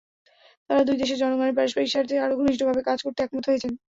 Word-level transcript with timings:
তাঁরা 0.69 0.83
দুই 0.87 0.97
দেশের 1.01 1.21
জনগণের 1.21 1.57
পারস্পরিক 1.57 1.89
স্বার্থে 1.91 2.15
আরও 2.19 2.39
ঘনিষ্ঠভাবে 2.39 2.81
কাজ 2.89 2.99
করতে 3.05 3.19
একমত 3.21 3.43
হয়েছেন। 3.49 3.71